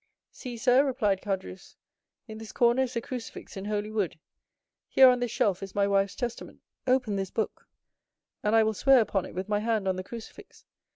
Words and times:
"See, 0.31 0.57
sir," 0.57 0.83
replied 0.83 1.21
Caderousse, 1.21 1.75
"in 2.27 2.39
this 2.39 2.51
corner 2.51 2.81
is 2.81 2.95
a 2.95 3.01
crucifix 3.01 3.55
in 3.55 3.65
holy 3.65 3.91
wood—here 3.91 5.07
on 5.07 5.19
this 5.19 5.29
shelf 5.29 5.61
is 5.61 5.75
my 5.75 5.85
wife's 5.87 6.15
testament; 6.15 6.61
open 6.87 7.17
this 7.17 7.29
book, 7.29 7.67
and 8.41 8.55
I 8.55 8.63
will 8.63 8.73
swear 8.73 8.99
upon 8.99 9.27
it 9.27 9.35
with 9.35 9.47
my 9.47 9.59
hand 9.59 9.87
on 9.87 9.97
the 9.97 10.03
crucifix. 10.03 10.65